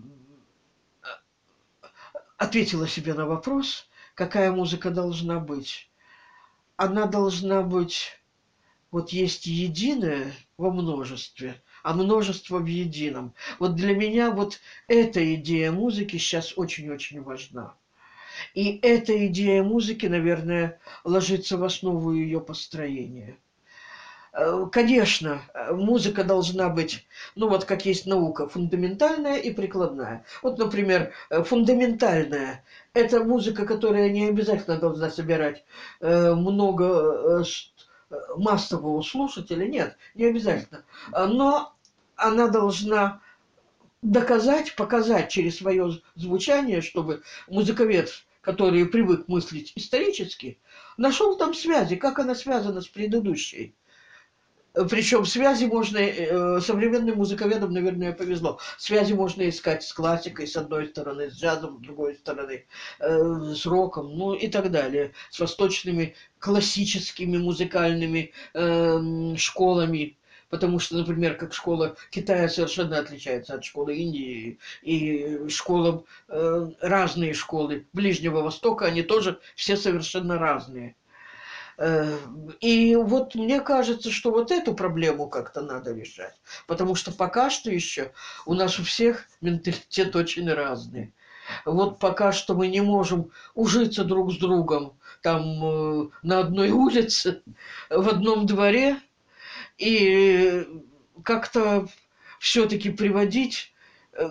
[2.38, 5.90] ответила себе на вопрос, какая музыка должна быть.
[6.76, 8.20] Она должна быть,
[8.90, 13.34] вот есть единое во множестве, а множество в едином.
[13.58, 17.74] Вот для меня вот эта идея музыки сейчас очень-очень важна.
[18.54, 23.36] И эта идея музыки, наверное, ложится в основу ее построения.
[24.32, 30.24] Э, конечно, музыка должна быть, ну вот как есть наука, фундаментальная и прикладная.
[30.42, 32.64] Вот, например, э, фундаментальная–
[32.94, 35.64] это музыка, которая не обязательно должна собирать
[36.00, 37.44] э, много
[38.36, 40.84] массового слушателя, нет, не обязательно.
[41.12, 41.74] Но
[42.16, 43.20] она должна
[44.02, 48.10] доказать, показать через свое звучание, чтобы музыковед,
[48.42, 50.58] который привык мыслить исторически,
[50.98, 53.74] нашел там связи, как она связана с предыдущей.
[54.72, 58.58] Причем связи можно, э, современным музыковедам, наверное, повезло.
[58.78, 62.64] Связи можно искать с классикой, с одной стороны, с джазом, с другой стороны,
[62.98, 70.16] э, с роком, ну и так далее, с восточными классическими музыкальными э, школами.
[70.48, 77.86] Потому что, например, как школа Китая совершенно отличается от школы Индии, и школа, разные школы
[77.94, 80.94] Ближнего Востока, они тоже все совершенно разные.
[81.78, 82.18] Э,
[82.60, 86.34] и вот мне кажется, что вот эту проблему как-то надо решать.
[86.66, 88.12] Потому что пока что еще
[88.46, 91.12] у нас у всех менталитет очень разный.
[91.64, 97.42] Вот пока что мы не можем ужиться друг с другом там э, на одной улице,
[97.90, 98.98] в одном дворе,
[99.78, 100.66] и
[101.22, 101.88] как-то
[102.40, 103.72] все-таки приводить
[104.12, 104.28] э,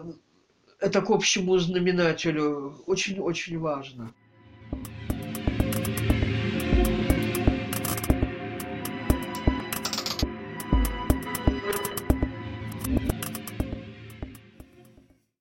[0.79, 4.13] это к общему знаменателю очень-очень важно.